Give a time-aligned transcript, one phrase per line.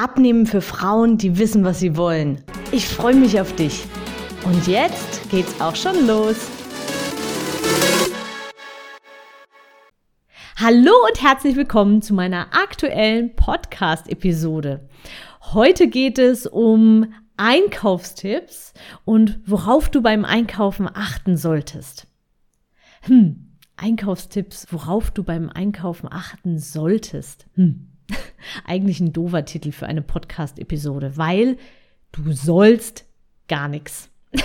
[0.00, 2.40] Abnehmen für Frauen, die wissen, was sie wollen.
[2.70, 3.84] Ich freue mich auf dich.
[4.44, 6.36] Und jetzt geht's auch schon los.
[10.54, 14.88] Hallo und herzlich willkommen zu meiner aktuellen Podcast-Episode.
[15.52, 18.74] Heute geht es um Einkaufstipps
[19.04, 22.06] und worauf du beim Einkaufen achten solltest.
[23.00, 27.48] Hm, Einkaufstipps, worauf du beim Einkaufen achten solltest.
[27.54, 27.97] Hm.
[28.64, 31.56] Eigentlich ein dover Titel für eine Podcast-Episode, weil
[32.12, 33.04] du sollst
[33.48, 34.10] gar nichts.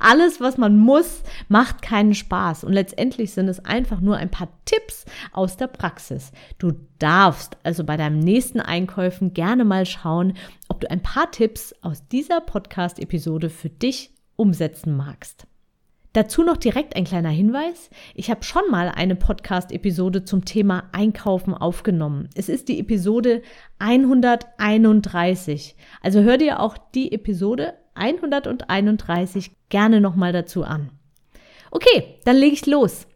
[0.00, 2.64] Alles, was man muss, macht keinen Spaß.
[2.64, 6.32] Und letztendlich sind es einfach nur ein paar Tipps aus der Praxis.
[6.58, 10.34] Du darfst also bei deinem nächsten Einkäufen gerne mal schauen,
[10.68, 15.46] ob du ein paar Tipps aus dieser Podcast-Episode für dich umsetzen magst.
[16.12, 17.88] Dazu noch direkt ein kleiner Hinweis.
[18.16, 22.28] Ich habe schon mal eine Podcast-Episode zum Thema Einkaufen aufgenommen.
[22.34, 23.42] Es ist die Episode
[23.78, 25.76] 131.
[26.00, 30.90] Also hör dir auch die Episode 131 gerne nochmal dazu an.
[31.70, 33.06] Okay, dann lege ich los.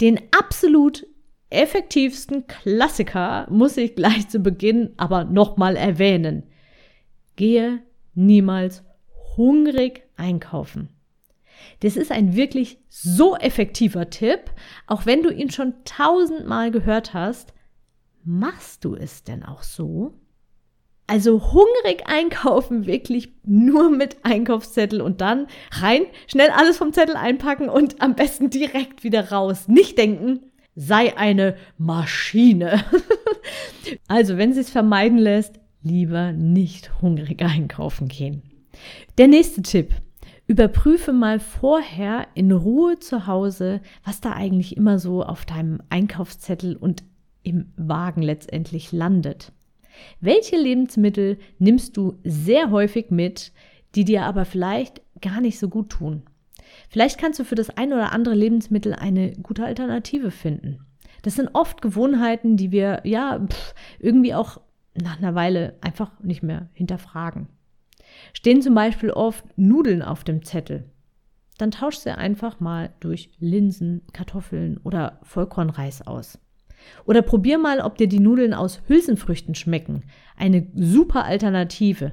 [0.00, 1.04] Den absolut
[1.50, 6.44] effektivsten Klassiker muss ich gleich zu Beginn aber nochmal erwähnen.
[7.34, 7.82] Gehe
[8.14, 8.84] niemals
[9.36, 10.90] hungrig einkaufen.
[11.80, 14.50] Das ist ein wirklich so effektiver Tipp,
[14.86, 17.52] auch wenn du ihn schon tausendmal gehört hast.
[18.24, 20.14] Machst du es denn auch so?
[21.06, 27.68] Also hungrig einkaufen, wirklich nur mit Einkaufszettel und dann rein, schnell alles vom Zettel einpacken
[27.68, 29.66] und am besten direkt wieder raus.
[29.66, 32.84] Nicht denken, sei eine Maschine.
[34.08, 38.42] also wenn sie es vermeiden lässt, lieber nicht hungrig einkaufen gehen.
[39.18, 39.94] Der nächste Tipp.
[40.50, 46.74] Überprüfe mal vorher in Ruhe zu Hause, was da eigentlich immer so auf deinem Einkaufszettel
[46.74, 47.04] und
[47.44, 49.52] im Wagen letztendlich landet.
[50.20, 53.52] Welche Lebensmittel nimmst du sehr häufig mit,
[53.94, 56.24] die dir aber vielleicht gar nicht so gut tun?
[56.88, 60.84] Vielleicht kannst du für das ein oder andere Lebensmittel eine gute Alternative finden.
[61.22, 64.60] Das sind oft Gewohnheiten, die wir ja pff, irgendwie auch
[65.00, 67.46] nach einer Weile einfach nicht mehr hinterfragen.
[68.32, 70.84] Stehen zum Beispiel oft Nudeln auf dem Zettel.
[71.58, 76.38] Dann tausch sie einfach mal durch Linsen, Kartoffeln oder Vollkornreis aus.
[77.04, 80.04] Oder probier mal, ob dir die Nudeln aus Hülsenfrüchten schmecken.
[80.36, 82.12] Eine super Alternative,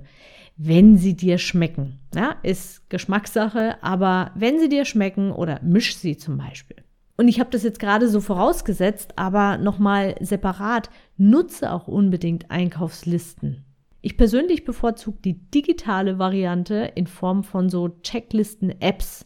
[0.57, 1.99] wenn sie dir schmecken.
[2.13, 6.77] Ja, ist Geschmackssache, aber wenn sie dir schmecken oder misch sie zum Beispiel.
[7.15, 13.63] Und ich habe das jetzt gerade so vorausgesetzt, aber nochmal separat, nutze auch unbedingt Einkaufslisten.
[14.01, 19.25] Ich persönlich bevorzuge die digitale Variante in Form von so Checklisten-Apps.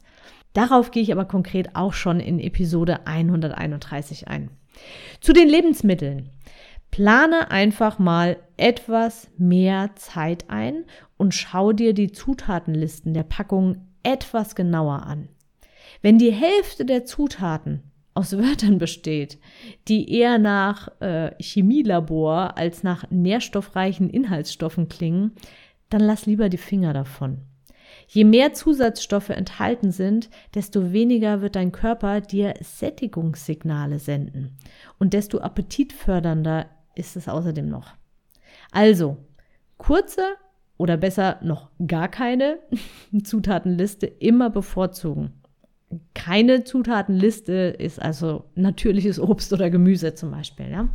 [0.53, 4.51] Darauf gehe ich aber konkret auch schon in Episode 131 ein.
[5.19, 6.29] Zu den Lebensmitteln.
[6.89, 10.85] Plane einfach mal etwas mehr Zeit ein
[11.17, 15.29] und schau dir die Zutatenlisten der Packung etwas genauer an.
[16.01, 19.39] Wenn die Hälfte der Zutaten aus Wörtern besteht,
[19.87, 25.31] die eher nach äh, Chemielabor als nach nährstoffreichen Inhaltsstoffen klingen,
[25.89, 27.39] dann lass lieber die Finger davon.
[28.07, 34.57] Je mehr Zusatzstoffe enthalten sind, desto weniger wird dein Körper dir Sättigungssignale senden
[34.99, 37.93] und desto appetitfördernder ist es außerdem noch.
[38.71, 39.17] Also,
[39.77, 40.23] kurze
[40.77, 42.59] oder besser noch gar keine
[43.23, 45.40] Zutatenliste immer bevorzugen
[46.13, 50.69] keine Zutatenliste ist also natürliches Obst oder Gemüse zum Beispiel.
[50.69, 50.89] Ja?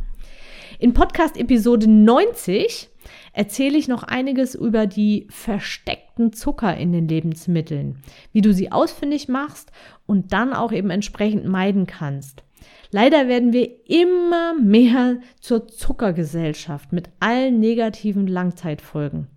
[0.79, 2.89] In Podcast Episode 90
[3.33, 8.01] erzähle ich noch einiges über die versteckten Zucker in den Lebensmitteln,
[8.31, 9.71] wie du sie ausfindig machst
[10.05, 12.43] und dann auch eben entsprechend meiden kannst.
[12.91, 19.27] Leider werden wir immer mehr zur Zuckergesellschaft mit allen negativen Langzeitfolgen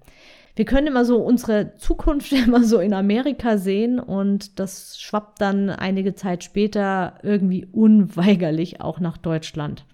[0.57, 5.71] wir können immer so unsere Zukunft immer so in Amerika sehen und das schwappt dann
[5.71, 9.85] einige Zeit später irgendwie unweigerlich auch nach Deutschland.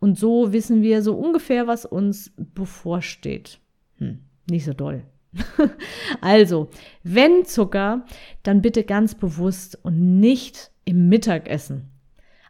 [0.00, 3.58] Und so wissen wir so ungefähr, was uns bevorsteht.
[3.98, 4.18] Hm,
[4.50, 5.04] nicht so doll.
[6.20, 6.68] also,
[7.02, 8.04] wenn Zucker,
[8.42, 11.88] dann bitte ganz bewusst und nicht im Mittagessen.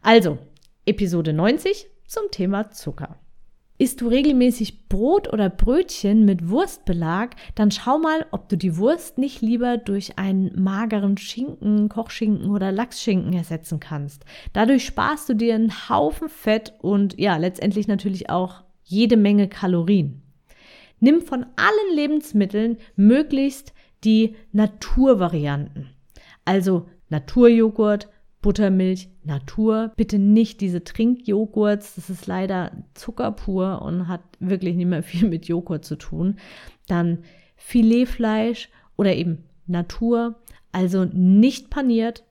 [0.01, 0.37] Also,
[0.85, 3.17] Episode 90 zum Thema Zucker.
[3.77, 9.17] Isst du regelmäßig Brot oder Brötchen mit Wurstbelag, dann schau mal, ob du die Wurst
[9.17, 14.23] nicht lieber durch einen mageren Schinken, Kochschinken oder Lachsschinken ersetzen kannst.
[14.53, 20.21] Dadurch sparst du dir einen Haufen Fett und ja, letztendlich natürlich auch jede Menge Kalorien.
[21.01, 23.73] Nimm von allen Lebensmitteln möglichst
[24.05, 25.89] die Naturvarianten.
[26.45, 28.07] Also Naturjoghurt,
[28.45, 29.91] Buttermilch, Natur.
[29.97, 31.95] Bitte nicht diese Trinkjoghurts.
[31.95, 36.35] Das ist leider Zucker pur und hat wirklich nicht mehr viel mit Joghurt zu tun.
[36.87, 37.23] Dann
[37.55, 40.35] Filetfleisch oder eben Natur,
[40.71, 42.23] also nicht paniert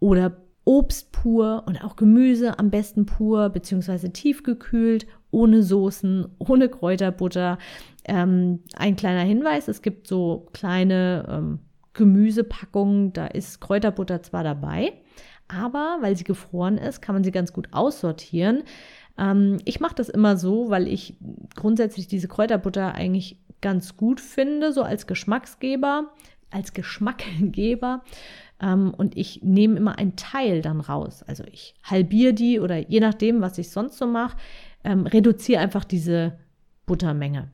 [0.00, 7.58] oder Obst pur und auch Gemüse am besten pur beziehungsweise tiefgekühlt, ohne Soßen, ohne Kräuterbutter.
[8.06, 11.58] Ähm, ein kleiner Hinweis, es gibt so kleine ähm,
[11.92, 14.94] Gemüsepackungen, da ist Kräuterbutter zwar dabei,
[15.48, 18.62] aber weil sie gefroren ist, kann man sie ganz gut aussortieren.
[19.18, 21.16] Ähm, ich mache das immer so, weil ich
[21.54, 26.12] grundsätzlich diese Kräuterbutter eigentlich ganz gut finde, so als Geschmacksgeber,
[26.50, 28.02] als Geschmackgeber.
[28.60, 31.22] Ähm, und ich nehme immer einen Teil dann raus.
[31.26, 34.36] Also ich halbiere die oder je nachdem, was ich sonst so mache,
[34.84, 36.38] ähm, reduziere einfach diese
[36.86, 37.50] Buttermenge.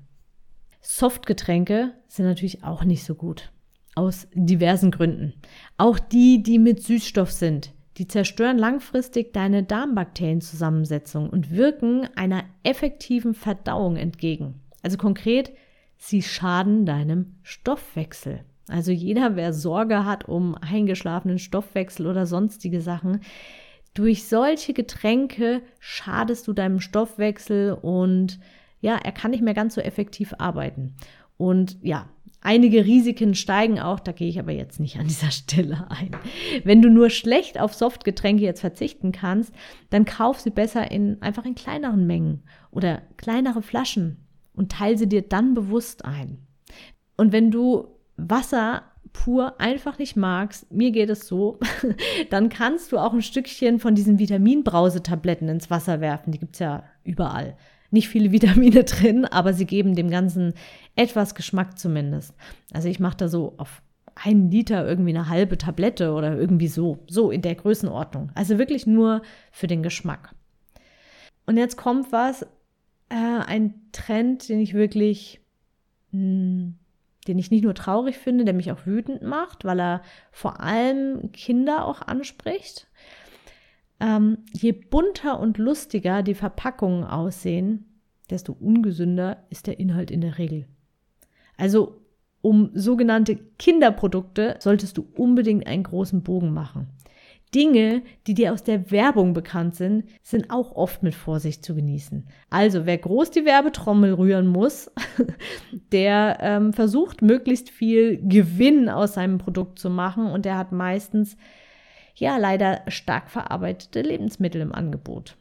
[0.80, 3.52] Softgetränke sind natürlich auch nicht so gut.
[3.94, 5.34] Aus diversen Gründen.
[5.76, 13.34] Auch die, die mit Süßstoff sind, die zerstören langfristig deine Darmbakterienzusammensetzung und wirken einer effektiven
[13.34, 14.54] Verdauung entgegen.
[14.82, 15.52] Also konkret,
[15.98, 18.40] sie schaden deinem Stoffwechsel.
[18.68, 23.20] Also jeder, wer Sorge hat um eingeschlafenen Stoffwechsel oder sonstige Sachen,
[23.92, 28.40] durch solche Getränke schadest du deinem Stoffwechsel und
[28.80, 30.94] ja, er kann nicht mehr ganz so effektiv arbeiten.
[31.36, 32.08] Und ja,
[32.42, 36.10] Einige Risiken steigen auch, da gehe ich aber jetzt nicht an dieser Stelle ein.
[36.64, 39.52] Wenn du nur schlecht auf Softgetränke jetzt verzichten kannst,
[39.90, 45.08] dann kauf sie besser in einfach in kleineren Mengen oder kleinere Flaschen und teile sie
[45.08, 46.46] dir dann bewusst ein.
[47.16, 51.58] Und wenn du Wasser pur einfach nicht magst, mir geht es so,
[52.30, 56.32] dann kannst du auch ein Stückchen von diesen Vitaminbrausetabletten ins Wasser werfen.
[56.32, 57.56] Die gibt es ja überall
[57.90, 60.54] nicht viele Vitamine drin, aber sie geben dem Ganzen
[60.96, 62.34] etwas Geschmack zumindest.
[62.72, 63.82] Also ich mache da so auf
[64.14, 68.30] einen Liter irgendwie eine halbe Tablette oder irgendwie so, so in der Größenordnung.
[68.34, 70.34] Also wirklich nur für den Geschmack.
[71.46, 72.42] Und jetzt kommt was,
[73.08, 73.16] äh,
[73.46, 75.40] ein Trend, den ich wirklich,
[76.12, 76.74] mh, hm,
[77.26, 80.02] den ich nicht nur traurig finde, der mich auch wütend macht, weil er
[80.32, 82.88] vor allem Kinder auch anspricht.
[84.00, 90.38] Ähm, je bunter und lustiger die Verpackungen aussehen, desto ungesünder ist der Inhalt in der
[90.38, 90.66] Regel.
[91.56, 92.00] Also
[92.42, 96.88] um sogenannte Kinderprodukte solltest du unbedingt einen großen Bogen machen.
[97.54, 102.28] Dinge, die dir aus der Werbung bekannt sind, sind auch oft mit Vorsicht zu genießen.
[102.48, 104.90] Also wer groß die Werbetrommel rühren muss,
[105.92, 111.36] der ähm, versucht möglichst viel Gewinn aus seinem Produkt zu machen und der hat meistens
[112.14, 115.36] ja leider stark verarbeitete Lebensmittel im Angebot.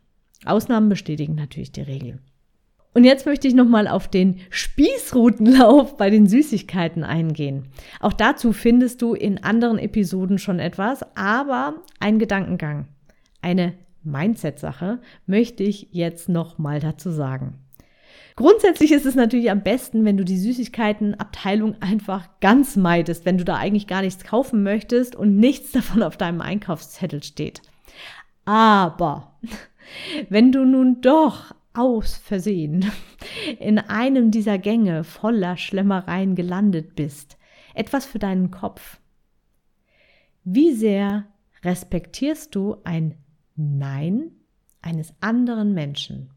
[0.45, 2.19] Ausnahmen bestätigen natürlich die Regel.
[2.93, 7.67] Und jetzt möchte ich nochmal auf den Spießrutenlauf bei den Süßigkeiten eingehen.
[7.99, 12.87] Auch dazu findest du in anderen Episoden schon etwas, aber ein Gedankengang,
[13.41, 13.73] eine
[14.03, 17.59] Mindset-Sache möchte ich jetzt nochmal dazu sagen.
[18.39, 23.43] Grundsätzlich ist es natürlich am besten, wenn du die Süßigkeitenabteilung einfach ganz meidest, wenn du
[23.43, 27.61] da eigentlich gar nichts kaufen möchtest und nichts davon auf deinem Einkaufszettel steht.
[28.45, 29.37] Aber
[30.29, 32.89] wenn du nun doch aus Versehen
[33.59, 37.37] in einem dieser Gänge voller Schlemmereien gelandet bist,
[37.73, 39.01] etwas für deinen Kopf.
[40.45, 41.25] Wie sehr
[41.65, 43.15] respektierst du ein
[43.57, 44.31] Nein
[44.81, 46.29] eines anderen Menschen?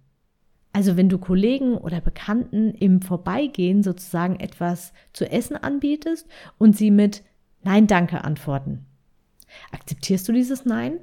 [0.73, 6.27] Also wenn du Kollegen oder Bekannten im Vorbeigehen sozusagen etwas zu essen anbietest
[6.59, 7.23] und sie mit
[7.63, 8.87] Nein danke antworten.
[9.71, 10.99] Akzeptierst du dieses Nein?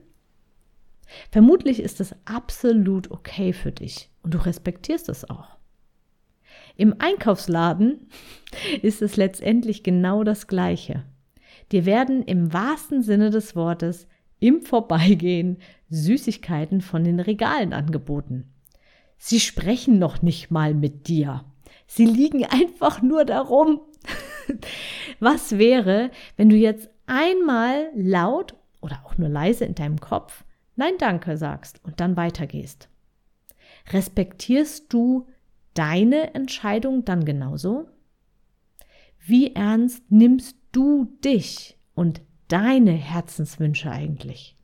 [1.31, 5.57] Vermutlich ist es absolut okay für dich und du respektierst es auch.
[6.75, 8.07] Im Einkaufsladen
[8.81, 11.03] ist es letztendlich genau das Gleiche.
[11.71, 14.07] Dir werden im wahrsten Sinne des Wortes
[14.39, 15.57] im Vorbeigehen
[15.89, 18.51] Süßigkeiten von den Regalen angeboten.
[19.19, 21.45] Sie sprechen noch nicht mal mit dir.
[21.85, 23.81] Sie liegen einfach nur darum.
[25.19, 30.43] Was wäre, wenn du jetzt einmal laut oder auch nur leise in deinem Kopf
[30.79, 32.87] Nein, danke sagst und dann weitergehst?
[33.91, 35.27] Respektierst du
[35.73, 37.89] deine Entscheidung dann genauso?
[39.19, 44.55] Wie ernst nimmst du dich und deine Herzenswünsche eigentlich?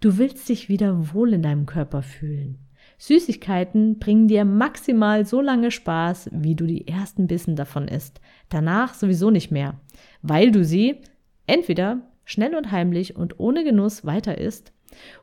[0.00, 2.65] Du willst dich wieder wohl in deinem Körper fühlen.
[2.98, 8.20] Süßigkeiten bringen dir maximal so lange Spaß, wie du die ersten Bissen davon isst.
[8.48, 9.80] Danach sowieso nicht mehr,
[10.22, 11.02] weil du sie
[11.46, 14.72] entweder schnell und heimlich und ohne Genuss weiter isst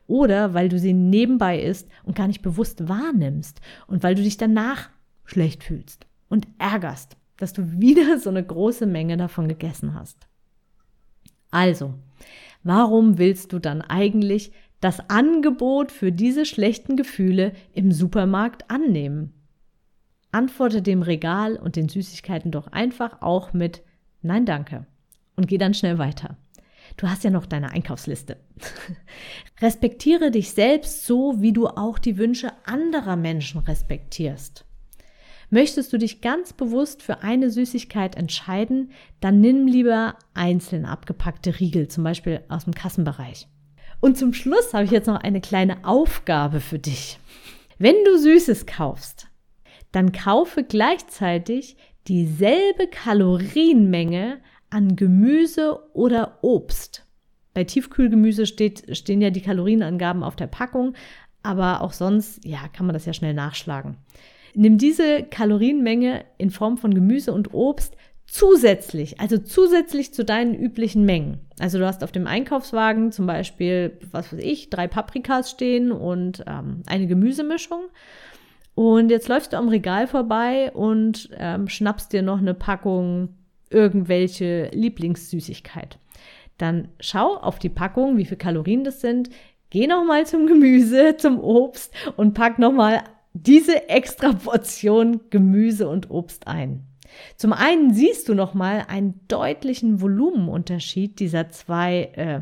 [0.06, 4.36] oder weil du sie nebenbei isst und gar nicht bewusst wahrnimmst und weil du dich
[4.36, 4.90] danach
[5.24, 10.28] schlecht fühlst und ärgerst, dass du wieder so eine große Menge davon gegessen hast.
[11.50, 11.94] Also,
[12.64, 19.32] warum willst du dann eigentlich das Angebot für diese schlechten Gefühle im Supermarkt annehmen?
[20.32, 23.82] Antworte dem Regal und den Süßigkeiten doch einfach auch mit
[24.20, 24.86] Nein, danke
[25.36, 26.36] und geh dann schnell weiter.
[26.96, 28.36] Du hast ja noch deine Einkaufsliste.
[29.60, 34.64] Respektiere dich selbst so, wie du auch die Wünsche anderer Menschen respektierst.
[35.54, 41.86] Möchtest du dich ganz bewusst für eine Süßigkeit entscheiden, dann nimm lieber einzeln abgepackte Riegel,
[41.86, 43.46] zum Beispiel aus dem Kassenbereich.
[44.00, 47.20] Und zum Schluss habe ich jetzt noch eine kleine Aufgabe für dich.
[47.78, 49.28] Wenn du Süßes kaufst,
[49.92, 51.76] dann kaufe gleichzeitig
[52.08, 57.06] dieselbe Kalorienmenge an Gemüse oder Obst.
[57.52, 60.94] Bei Tiefkühlgemüse steht, stehen ja die Kalorienangaben auf der Packung,
[61.44, 63.98] aber auch sonst, ja, kann man das ja schnell nachschlagen.
[64.54, 67.96] Nimm diese Kalorienmenge in Form von Gemüse und Obst
[68.26, 71.40] zusätzlich, also zusätzlich zu deinen üblichen Mengen.
[71.58, 76.44] Also du hast auf dem Einkaufswagen zum Beispiel, was weiß ich, drei Paprikas stehen und
[76.46, 77.82] ähm, eine Gemüsemischung.
[78.74, 83.28] Und jetzt läufst du am Regal vorbei und ähm, schnappst dir noch eine Packung
[83.70, 85.98] irgendwelche Lieblingssüßigkeit.
[86.58, 89.30] Dann schau auf die Packung, wie viele Kalorien das sind.
[89.70, 93.04] Geh nochmal zum Gemüse, zum Obst und pack nochmal
[93.34, 96.86] diese extra Portion Gemüse und Obst ein.
[97.36, 102.40] Zum einen siehst du nochmal einen deutlichen Volumenunterschied dieser zwei äh,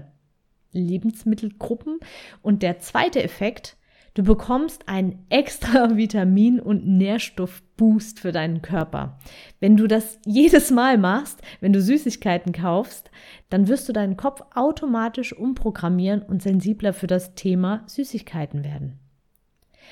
[0.72, 1.98] Lebensmittelgruppen.
[2.42, 3.76] Und der zweite Effekt,
[4.14, 9.18] Du bekommst einen extra Vitamin- und Nährstoffboost für deinen Körper.
[9.58, 13.10] Wenn du das jedes Mal machst, wenn du Süßigkeiten kaufst,
[13.48, 19.01] dann wirst du deinen Kopf automatisch umprogrammieren und sensibler für das Thema Süßigkeiten werden.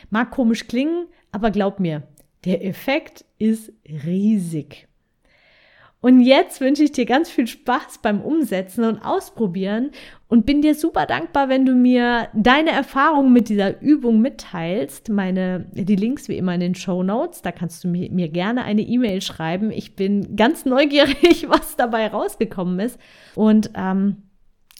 [0.08, 2.02] Mag komisch klingen, aber glaub mir,
[2.44, 4.88] der Effekt ist riesig.
[6.02, 9.90] Und jetzt wünsche ich dir ganz viel Spaß beim Umsetzen und Ausprobieren
[10.28, 15.10] und bin dir super dankbar, wenn du mir deine Erfahrungen mit dieser Übung mitteilst.
[15.10, 17.42] Meine, die Links wie immer in den Show Notes.
[17.42, 19.70] Da kannst du mir, mir gerne eine E-Mail schreiben.
[19.70, 22.98] Ich bin ganz neugierig, was dabei rausgekommen ist.
[23.34, 24.22] Und ähm,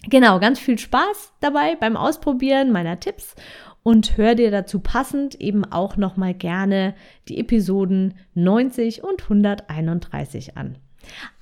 [0.08, 3.34] genau, ganz viel Spaß dabei beim Ausprobieren meiner Tipps
[3.82, 6.94] und hör dir dazu passend eben auch nochmal gerne
[7.28, 10.76] die Episoden 90 und 131 an.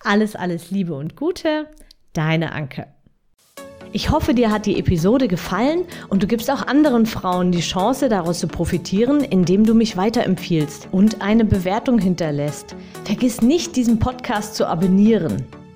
[0.02, 1.66] Alles, alles Liebe und Gute,
[2.12, 2.86] deine Anke.
[3.90, 8.10] Ich hoffe, dir hat die Episode gefallen und du gibst auch anderen Frauen die Chance,
[8.10, 12.76] daraus zu profitieren, indem du mich weiterempfiehlst und eine Bewertung hinterlässt.
[13.04, 15.46] Vergiss nicht, diesen Podcast zu abonnieren.